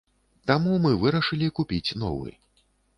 Таму 0.51 0.71
мы 0.87 0.91
вырашылі 1.05 1.53
купіць 1.61 1.95
новы. 2.05 2.39